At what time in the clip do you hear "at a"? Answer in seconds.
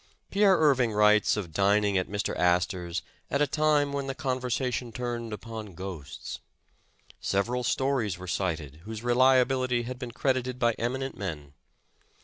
3.29-3.45